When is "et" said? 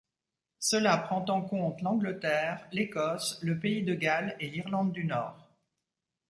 4.39-4.49